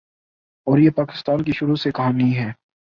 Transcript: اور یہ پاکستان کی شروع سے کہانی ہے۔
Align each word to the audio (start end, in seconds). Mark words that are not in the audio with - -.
اور 0.67 0.77
یہ 0.77 0.89
پاکستان 0.89 1.43
کی 1.43 1.51
شروع 1.51 1.75
سے 1.75 1.91
کہانی 1.91 2.37
ہے۔ 2.37 2.51